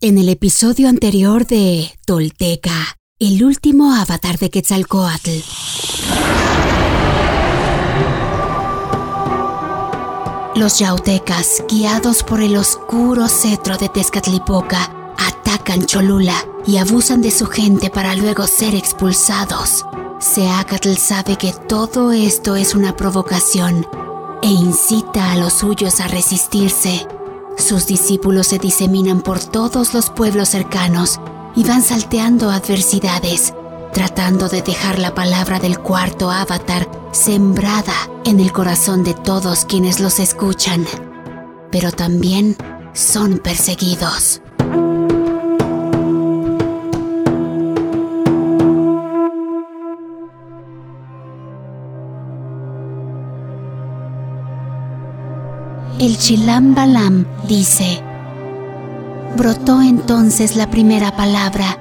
En 0.00 0.16
el 0.16 0.28
episodio 0.28 0.88
anterior 0.88 1.44
de 1.44 1.90
Tolteca, 2.06 2.96
el 3.18 3.42
último 3.42 3.96
avatar 3.96 4.38
de 4.38 4.48
Quetzalcoatl. 4.48 5.40
Los 10.54 10.78
yautecas, 10.78 11.64
guiados 11.68 12.22
por 12.22 12.40
el 12.40 12.56
oscuro 12.56 13.26
cetro 13.26 13.76
de 13.76 13.88
Tezcatlipoca, 13.88 15.14
atacan 15.18 15.84
Cholula 15.84 16.46
y 16.64 16.76
abusan 16.76 17.20
de 17.20 17.32
su 17.32 17.46
gente 17.46 17.90
para 17.90 18.14
luego 18.14 18.46
ser 18.46 18.76
expulsados. 18.76 19.84
Seacatl 20.20 20.94
sabe 20.94 21.36
que 21.36 21.52
todo 21.68 22.12
esto 22.12 22.54
es 22.54 22.76
una 22.76 22.94
provocación 22.94 23.84
e 24.44 24.46
incita 24.46 25.32
a 25.32 25.36
los 25.36 25.54
suyos 25.54 25.98
a 25.98 26.06
resistirse. 26.06 27.04
Sus 27.58 27.86
discípulos 27.86 28.46
se 28.46 28.58
diseminan 28.58 29.20
por 29.20 29.40
todos 29.40 29.92
los 29.92 30.10
pueblos 30.10 30.48
cercanos 30.48 31.20
y 31.56 31.64
van 31.64 31.82
salteando 31.82 32.50
adversidades, 32.50 33.52
tratando 33.92 34.48
de 34.48 34.62
dejar 34.62 34.98
la 34.98 35.14
palabra 35.14 35.58
del 35.58 35.78
cuarto 35.78 36.30
avatar 36.30 36.88
sembrada 37.12 37.94
en 38.24 38.38
el 38.38 38.52
corazón 38.52 39.02
de 39.02 39.12
todos 39.12 39.64
quienes 39.64 39.98
los 39.98 40.20
escuchan. 40.20 40.86
Pero 41.72 41.90
también 41.90 42.56
son 42.94 43.38
perseguidos. 43.38 44.40
El 55.98 56.16
Chilam 56.16 56.76
Balam 56.76 57.26
dice, 57.48 58.00
brotó 59.36 59.82
entonces 59.82 60.54
la 60.54 60.70
primera 60.70 61.16
palabra. 61.16 61.76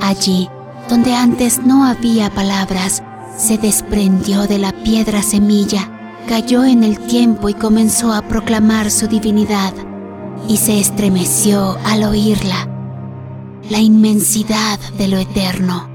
Allí, 0.00 0.48
donde 0.88 1.14
antes 1.14 1.62
no 1.66 1.84
había 1.84 2.30
palabras, 2.30 3.02
se 3.36 3.58
desprendió 3.58 4.46
de 4.46 4.58
la 4.58 4.72
piedra 4.72 5.22
semilla, 5.22 5.86
cayó 6.26 6.64
en 6.64 6.82
el 6.82 6.98
tiempo 6.98 7.50
y 7.50 7.54
comenzó 7.54 8.14
a 8.14 8.22
proclamar 8.22 8.90
su 8.90 9.06
divinidad, 9.06 9.74
y 10.48 10.56
se 10.56 10.80
estremeció 10.80 11.76
al 11.84 12.04
oírla, 12.04 12.66
la 13.68 13.80
inmensidad 13.80 14.78
de 14.96 15.08
lo 15.08 15.18
eterno. 15.18 15.87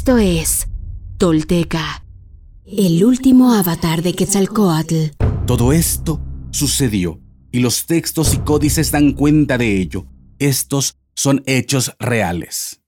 Esto 0.00 0.16
es 0.16 0.66
Tolteca, 1.18 2.06
el 2.64 3.04
último 3.04 3.52
avatar 3.52 4.02
de 4.02 4.14
Quetzalcoatl. 4.14 5.10
Todo 5.46 5.74
esto 5.74 6.22
sucedió 6.52 7.20
y 7.52 7.58
los 7.58 7.84
textos 7.84 8.32
y 8.32 8.38
códices 8.38 8.92
dan 8.92 9.12
cuenta 9.12 9.58
de 9.58 9.78
ello. 9.78 10.06
Estos 10.38 10.96
son 11.14 11.42
hechos 11.44 11.92
reales. 11.98 12.80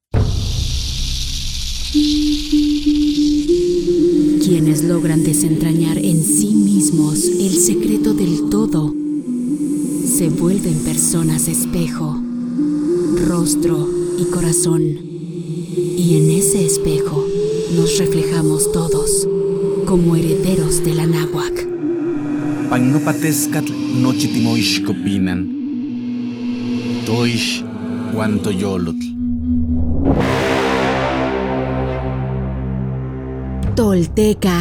Quienes 4.43 4.83
logran 4.83 5.23
desentrañar 5.23 5.99
en 5.99 6.25
sí 6.25 6.55
mismos 6.55 7.27
el 7.27 7.59
secreto 7.59 8.15
del 8.15 8.49
todo 8.49 8.91
se 10.07 10.31
vuelven 10.31 10.83
personas 10.83 11.47
espejo, 11.47 12.19
rostro 13.27 13.87
y 14.19 14.25
corazón. 14.31 15.12
Y 16.13 16.17
en 16.17 16.31
ese 16.31 16.63
espejo 16.63 17.27
nos 17.75 17.97
reflejamos 17.97 18.71
todos 18.71 19.27
como 19.87 20.15
herederos 20.15 20.85
de 20.85 20.93
la 20.93 21.07
náhuac. 21.07 21.67
Pagnopatescatl 22.69 23.73
nochitimoixcopinan. 24.03 25.49
Toish 27.07 27.65
guantoyolotl. 28.13 29.07
Tolteca, 33.75 34.61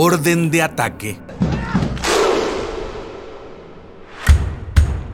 Orden 0.00 0.52
de 0.52 0.62
ataque. 0.62 1.18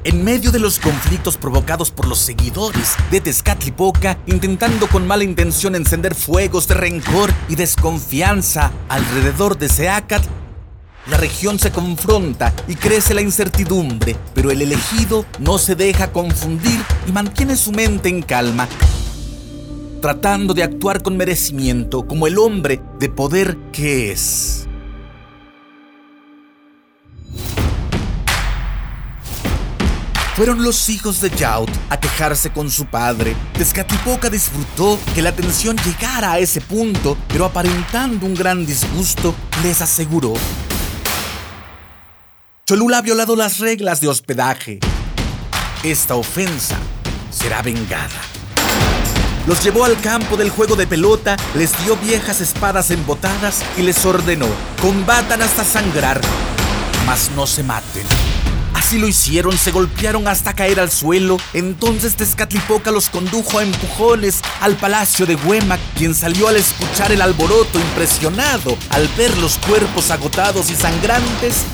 En 0.04 0.22
medio 0.22 0.52
de 0.52 0.58
los 0.58 0.78
conflictos 0.78 1.38
provocados 1.38 1.90
por 1.90 2.06
los 2.06 2.18
seguidores 2.18 2.94
de 3.10 3.22
Tezcatlipoca, 3.22 4.18
intentando 4.26 4.86
con 4.86 5.06
mala 5.06 5.24
intención 5.24 5.74
encender 5.74 6.14
fuegos 6.14 6.68
de 6.68 6.74
rencor 6.74 7.32
y 7.48 7.54
desconfianza 7.54 8.72
alrededor 8.90 9.56
de 9.56 9.70
Seacatl, 9.70 10.28
la 11.06 11.16
región 11.16 11.58
se 11.58 11.72
confronta 11.72 12.52
y 12.68 12.74
crece 12.74 13.14
la 13.14 13.22
incertidumbre, 13.22 14.16
pero 14.34 14.50
el 14.50 14.60
elegido 14.60 15.24
no 15.38 15.56
se 15.56 15.76
deja 15.76 16.12
confundir 16.12 16.78
y 17.08 17.12
mantiene 17.12 17.56
su 17.56 17.72
mente 17.72 18.10
en 18.10 18.20
calma, 18.20 18.68
tratando 20.02 20.52
de 20.52 20.62
actuar 20.62 21.02
con 21.02 21.16
merecimiento 21.16 22.06
como 22.06 22.26
el 22.26 22.36
hombre 22.36 22.82
de 22.98 23.08
poder 23.08 23.56
que 23.72 24.12
es. 24.12 24.63
Fueron 30.36 30.64
los 30.64 30.88
hijos 30.88 31.20
de 31.20 31.30
Yaut 31.30 31.70
a 31.90 32.00
quejarse 32.00 32.50
con 32.50 32.68
su 32.68 32.86
padre. 32.86 33.36
Tezcatlipoca 33.56 34.28
disfrutó 34.28 34.98
que 35.14 35.22
la 35.22 35.30
tensión 35.30 35.76
llegara 35.76 36.32
a 36.32 36.38
ese 36.40 36.60
punto, 36.60 37.16
pero 37.28 37.44
aparentando 37.44 38.26
un 38.26 38.34
gran 38.34 38.66
disgusto, 38.66 39.32
les 39.62 39.80
aseguró. 39.80 40.34
Cholula 42.66 42.98
ha 42.98 43.02
violado 43.02 43.36
las 43.36 43.58
reglas 43.58 44.00
de 44.00 44.08
hospedaje. 44.08 44.80
Esta 45.84 46.16
ofensa 46.16 46.78
será 47.30 47.62
vengada. 47.62 48.08
Los 49.46 49.62
llevó 49.62 49.84
al 49.84 50.00
campo 50.00 50.36
del 50.36 50.50
juego 50.50 50.74
de 50.74 50.88
pelota, 50.88 51.36
les 51.54 51.70
dio 51.84 51.96
viejas 51.96 52.40
espadas 52.40 52.90
embotadas 52.90 53.62
y 53.76 53.82
les 53.82 54.04
ordenó, 54.04 54.48
combatan 54.82 55.42
hasta 55.42 55.62
sangrar, 55.62 56.20
mas 57.06 57.30
no 57.36 57.46
se 57.46 57.62
maten. 57.62 58.33
Así 58.84 58.98
lo 58.98 59.08
hicieron, 59.08 59.56
se 59.56 59.70
golpearon 59.70 60.28
hasta 60.28 60.52
caer 60.52 60.78
al 60.78 60.90
suelo. 60.90 61.38
Entonces 61.54 62.16
Tezcatlipoca 62.16 62.90
los 62.90 63.08
condujo 63.08 63.58
a 63.58 63.62
empujones 63.62 64.42
al 64.60 64.76
palacio 64.76 65.24
de 65.24 65.36
Huemac, 65.36 65.80
quien 65.96 66.14
salió 66.14 66.48
al 66.48 66.56
escuchar 66.56 67.10
el 67.10 67.22
alboroto 67.22 67.80
impresionado 67.80 68.76
al 68.90 69.08
ver 69.16 69.34
los 69.38 69.56
cuerpos 69.56 70.10
agotados 70.10 70.68
y 70.70 70.74
sangrantes. 70.74 71.64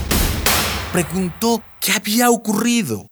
Preguntó 0.92 1.64
qué 1.80 1.90
había 1.90 2.30
ocurrido. 2.30 3.08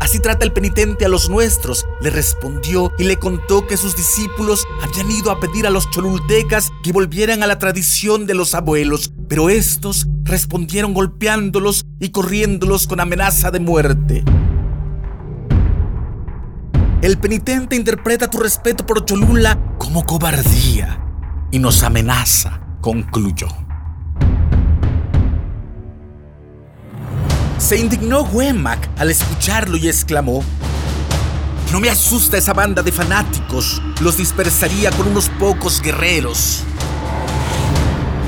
Así 0.00 0.18
trata 0.18 0.44
el 0.44 0.52
penitente 0.52 1.04
a 1.04 1.08
los 1.08 1.30
nuestros, 1.30 1.86
le 2.00 2.10
respondió 2.10 2.92
y 2.98 3.04
le 3.04 3.18
contó 3.18 3.68
que 3.68 3.76
sus 3.76 3.94
discípulos 3.94 4.66
habían 4.82 5.12
ido 5.12 5.30
a 5.30 5.38
pedir 5.38 5.64
a 5.64 5.70
los 5.70 5.88
cholultecas 5.90 6.72
que 6.82 6.90
volvieran 6.90 7.44
a 7.44 7.46
la 7.46 7.60
tradición 7.60 8.26
de 8.26 8.34
los 8.34 8.56
abuelos, 8.56 9.12
pero 9.28 9.48
estos 9.48 10.08
respondieron 10.26 10.92
golpeándolos 10.92 11.86
y 12.00 12.10
corriéndolos 12.10 12.86
con 12.86 13.00
amenaza 13.00 13.50
de 13.50 13.60
muerte. 13.60 14.24
El 17.00 17.18
penitente 17.18 17.76
interpreta 17.76 18.28
tu 18.28 18.38
respeto 18.38 18.84
por 18.84 19.04
Cholula 19.04 19.58
como 19.78 20.04
cobardía 20.04 21.00
y 21.52 21.58
nos 21.58 21.82
amenaza, 21.82 22.60
concluyó. 22.80 23.46
Se 27.58 27.78
indignó 27.78 28.22
Huemac 28.22 28.88
al 28.98 29.10
escucharlo 29.10 29.76
y 29.76 29.88
exclamó, 29.88 30.42
No 31.72 31.80
me 31.80 31.88
asusta 31.88 32.36
esa 32.36 32.52
banda 32.52 32.82
de 32.82 32.92
fanáticos, 32.92 33.80
los 34.00 34.16
dispersaría 34.16 34.90
con 34.90 35.08
unos 35.08 35.28
pocos 35.30 35.80
guerreros. 35.80 36.64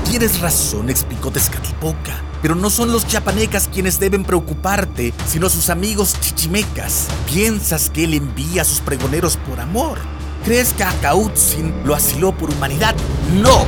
Tienes 0.08 0.40
razón, 0.40 0.88
explicó 0.88 1.30
Tezcatlipoca. 1.30 2.22
Pero 2.40 2.54
no 2.54 2.70
son 2.70 2.90
los 2.90 3.06
chiapanecas 3.06 3.68
quienes 3.68 4.00
deben 4.00 4.24
preocuparte, 4.24 5.12
sino 5.26 5.50
sus 5.50 5.68
amigos 5.68 6.16
chichimecas. 6.20 7.08
¿Piensas 7.30 7.90
que 7.90 8.04
él 8.04 8.14
envía 8.14 8.62
a 8.62 8.64
sus 8.64 8.80
pregoneros 8.80 9.36
por 9.36 9.60
amor? 9.60 9.98
¿Crees 10.46 10.72
que 10.72 10.82
Acautzin 10.82 11.74
lo 11.84 11.94
asiló 11.94 12.32
por 12.32 12.50
humanidad? 12.50 12.94
¡No! 13.42 13.66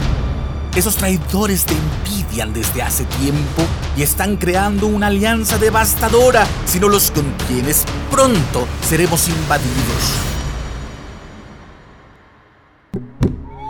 Esos 0.74 0.96
traidores 0.96 1.66
te 1.66 1.74
envidian 1.74 2.54
desde 2.54 2.80
hace 2.80 3.04
tiempo 3.04 3.62
y 3.94 4.02
están 4.02 4.36
creando 4.38 4.86
una 4.86 5.08
alianza 5.08 5.58
devastadora. 5.58 6.46
Si 6.64 6.80
no 6.80 6.88
los 6.88 7.10
contienes, 7.10 7.84
pronto 8.10 8.66
seremos 8.88 9.28
invadidos. 9.28 10.29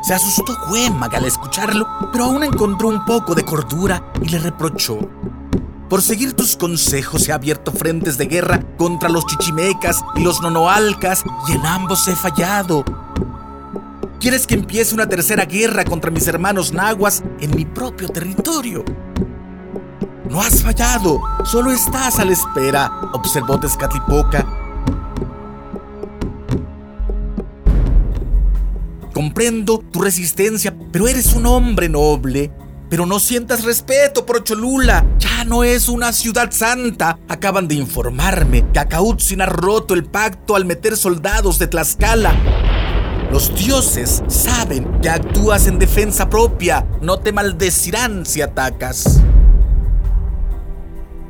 Se 0.03 0.15
asustó 0.15 0.57
Huemaga 0.71 1.19
al 1.19 1.27
escucharlo, 1.27 1.87
pero 2.13 2.25
aún 2.25 2.43
encontró 2.43 2.89
un 2.89 3.05
poco 3.05 3.35
de 3.35 3.45
cordura 3.45 4.03
y 4.23 4.29
le 4.29 4.39
reprochó. 4.39 4.99
Por 5.91 6.03
seguir 6.03 6.35
tus 6.35 6.57
consejos 6.57 7.29
he 7.29 7.33
abierto 7.33 7.73
frentes 7.73 8.17
de 8.17 8.27
guerra 8.27 8.63
contra 8.79 9.09
los 9.09 9.27
chichimecas 9.27 10.03
y 10.15 10.21
los 10.21 10.41
nonoalcas 10.41 11.25
y 11.49 11.53
en 11.53 11.67
ambos 11.67 12.07
he 12.09 12.15
fallado. 12.15 12.85
¿Quieres 14.21 14.47
que 14.47 14.55
empiece 14.55 14.95
una 14.95 15.09
tercera 15.09 15.45
guerra 15.45 15.85
contra 15.85 16.11
mis 16.11 16.29
hermanos 16.29 16.73
nahuas 16.73 17.23
en 17.41 17.57
mi 17.57 17.65
propio 17.65 18.09
territorio? 18.09 18.85
No 20.29 20.41
has 20.41 20.63
fallado, 20.63 21.21
solo 21.45 21.73
estás 21.73 22.21
a 22.21 22.25
la 22.25 22.33
espera, 22.33 23.11
observó 23.13 23.59
Tezcatlipoca. 23.59 24.47
Comprendo 29.31 29.79
tu 29.79 30.03
resistencia, 30.03 30.75
pero 30.91 31.07
eres 31.07 31.35
un 31.35 31.47
hombre 31.47 31.89
noble. 31.89 32.51
Pero 32.91 33.07
no 33.07 33.21
sientas 33.21 33.63
respeto 33.63 34.27
por 34.27 34.43
Cholula. 34.43 35.07
Ya 35.21 35.45
no 35.45 35.63
es 35.63 35.89
una 35.89 36.13
ciudad 36.13 36.51
santa. 36.51 37.17
Acaban 37.29 37.69
de 37.69 37.77
informarme 37.77 38.67
que 38.73 38.81
Acautzin 38.81 39.41
ha 39.41 39.47
roto 39.47 39.95
el 39.95 40.05
pacto 40.05 40.57
al 40.57 40.65
meter 40.65 40.97
soldados 40.97 41.61
de 41.61 41.69
Tlaxcala. 41.69 42.35
Los 43.31 43.55
dioses 43.55 44.25
saben 44.27 45.01
que 45.01 45.09
actúas 45.09 45.69
en 45.69 45.79
defensa 45.79 46.29
propia. 46.29 46.85
No 47.01 47.21
te 47.21 47.31
maldecirán 47.31 48.27
si 48.27 48.43
atacas. 48.43 49.21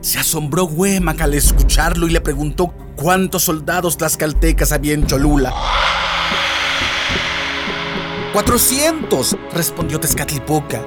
Se 0.00 0.18
asombró 0.18 0.64
Huemac 0.64 1.20
al 1.20 1.34
escucharlo 1.34 2.06
y 2.08 2.12
le 2.12 2.22
preguntó 2.22 2.72
cuántos 2.96 3.42
soldados 3.42 3.98
tlaxcaltecas 3.98 4.72
había 4.72 4.94
en 4.94 5.06
Cholula. 5.06 5.52
¡400! 8.32 9.36
respondió 9.52 9.98
Tezcatlipoca. 9.98 10.80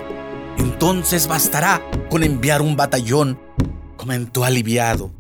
Entonces 0.58 1.28
bastará 1.28 1.82
con 2.10 2.24
enviar 2.24 2.62
un 2.62 2.78
batallón, 2.78 3.38
comentó 3.98 4.46
aliviado. 4.46 5.12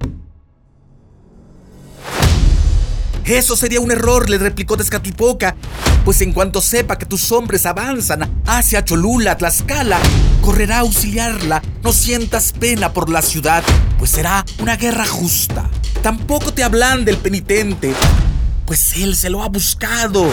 Eso 3.26 3.56
sería 3.56 3.80
un 3.80 3.92
error, 3.92 4.30
le 4.30 4.38
replicó 4.38 4.78
Tezcatlipoca, 4.78 5.56
pues 6.06 6.22
en 6.22 6.34
cuanto 6.34 6.62
sepa 6.62 6.98
que 6.98 7.06
tus 7.06 7.32
hombres 7.32 7.66
avanzan 7.66 8.42
hacia 8.46 8.84
Cholula, 8.84 9.38
Tlaxcala, 9.38 10.00
correrá 10.42 10.78
a 10.78 10.82
auxiliarla. 10.82 11.62
No 11.84 11.92
sientas 11.92 12.54
pena 12.58 12.94
por 12.94 13.10
la 13.10 13.22
ciudad, 13.22 13.64
pues 14.00 14.12
será 14.12 14.46
una 14.60 14.78
guerra 14.78 15.06
justa. 15.06 15.70
Tampoco 16.02 16.54
te 16.54 16.64
hablan 16.64 17.06
del 17.06 17.18
penitente, 17.18 17.94
pues 18.66 18.98
él 18.98 19.16
se 19.16 19.30
lo 19.30 19.44
ha 19.44 19.48
buscado. 19.48 20.30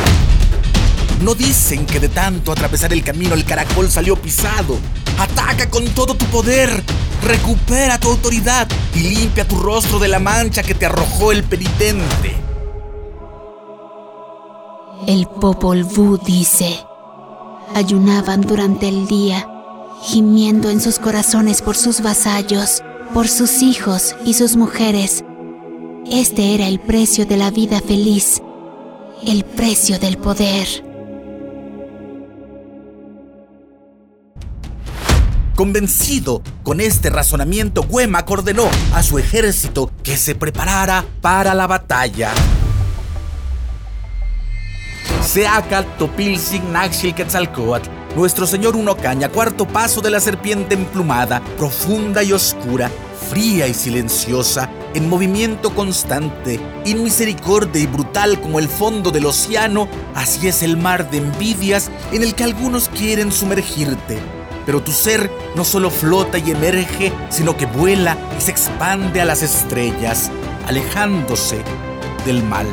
No 1.20 1.34
dicen 1.34 1.84
que 1.84 2.00
de 2.00 2.08
tanto 2.08 2.50
atravesar 2.50 2.92
el 2.94 3.04
camino 3.04 3.34
el 3.34 3.44
caracol 3.44 3.90
salió 3.90 4.16
pisado. 4.16 4.78
Ataca 5.18 5.68
con 5.68 5.84
todo 5.88 6.14
tu 6.14 6.24
poder. 6.26 6.82
Recupera 7.22 7.98
tu 7.98 8.08
autoridad 8.08 8.66
y 8.94 9.00
limpia 9.00 9.46
tu 9.46 9.56
rostro 9.56 9.98
de 9.98 10.08
la 10.08 10.18
mancha 10.18 10.62
que 10.62 10.74
te 10.74 10.86
arrojó 10.86 11.32
el 11.32 11.44
penitente. 11.44 12.34
El 15.06 15.26
Popol 15.26 15.84
Vuh 15.84 16.18
dice, 16.24 16.78
ayunaban 17.74 18.40
durante 18.40 18.88
el 18.88 19.06
día, 19.06 19.46
gimiendo 20.02 20.70
en 20.70 20.80
sus 20.80 20.98
corazones 20.98 21.60
por 21.60 21.76
sus 21.76 22.00
vasallos, 22.00 22.82
por 23.12 23.28
sus 23.28 23.60
hijos 23.62 24.16
y 24.24 24.34
sus 24.34 24.56
mujeres. 24.56 25.22
Este 26.10 26.54
era 26.54 26.66
el 26.66 26.80
precio 26.80 27.26
de 27.26 27.36
la 27.36 27.50
vida 27.50 27.80
feliz, 27.80 28.42
el 29.26 29.44
precio 29.44 29.98
del 29.98 30.16
poder. 30.16 30.89
Convencido 35.60 36.42
con 36.62 36.80
este 36.80 37.10
razonamiento, 37.10 37.82
Huema 37.82 38.24
ordenó 38.26 38.66
a 38.94 39.02
su 39.02 39.18
ejército 39.18 39.90
que 40.02 40.16
se 40.16 40.34
preparara 40.34 41.04
para 41.20 41.52
la 41.52 41.66
batalla. 41.66 42.30
Seacat 45.22 45.98
Topilzin 45.98 46.72
Naxil 46.72 47.14
Quetzalcoatl, 47.14 47.90
nuestro 48.16 48.46
señor 48.46 48.74
Unocaña, 48.74 49.28
cuarto 49.28 49.68
paso 49.68 50.00
de 50.00 50.08
la 50.08 50.20
serpiente 50.20 50.76
emplumada, 50.76 51.42
profunda 51.58 52.22
y 52.22 52.32
oscura, 52.32 52.90
fría 53.28 53.66
y 53.66 53.74
silenciosa, 53.74 54.70
en 54.94 55.10
movimiento 55.10 55.74
constante, 55.74 56.58
inmisericordia 56.86 57.82
y 57.82 57.86
brutal 57.86 58.40
como 58.40 58.60
el 58.60 58.68
fondo 58.68 59.10
del 59.10 59.26
océano, 59.26 59.88
así 60.14 60.48
es 60.48 60.62
el 60.62 60.78
mar 60.78 61.10
de 61.10 61.18
envidias 61.18 61.90
en 62.12 62.22
el 62.22 62.34
que 62.34 62.44
algunos 62.44 62.88
quieren 62.88 63.30
sumergirte. 63.30 64.39
Pero 64.70 64.84
tu 64.84 64.92
ser 64.92 65.28
no 65.56 65.64
solo 65.64 65.90
flota 65.90 66.38
y 66.38 66.52
emerge, 66.52 67.12
sino 67.28 67.56
que 67.56 67.66
vuela 67.66 68.16
y 68.38 68.40
se 68.40 68.52
expande 68.52 69.20
a 69.20 69.24
las 69.24 69.42
estrellas, 69.42 70.30
alejándose 70.64 71.64
del 72.24 72.44
mal. 72.44 72.68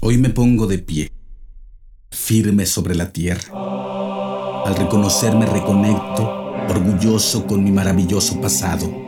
Hoy 0.00 0.16
me 0.18 0.30
pongo 0.30 0.68
de 0.68 0.78
pie, 0.78 1.10
firme 2.12 2.66
sobre 2.66 2.94
la 2.94 3.12
tierra. 3.12 4.62
Al 4.64 4.76
reconocerme 4.76 5.44
reconecto, 5.46 6.52
orgulloso 6.68 7.48
con 7.48 7.64
mi 7.64 7.72
maravilloso 7.72 8.40
pasado. 8.40 9.07